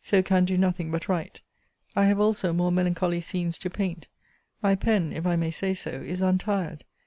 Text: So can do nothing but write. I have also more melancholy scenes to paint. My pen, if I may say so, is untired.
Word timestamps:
So 0.00 0.22
can 0.22 0.46
do 0.46 0.56
nothing 0.56 0.90
but 0.90 1.06
write. 1.06 1.42
I 1.94 2.06
have 2.06 2.18
also 2.18 2.54
more 2.54 2.72
melancholy 2.72 3.20
scenes 3.20 3.58
to 3.58 3.68
paint. 3.68 4.08
My 4.62 4.74
pen, 4.74 5.12
if 5.12 5.26
I 5.26 5.36
may 5.36 5.50
say 5.50 5.74
so, 5.74 5.90
is 5.90 6.22
untired. 6.22 6.84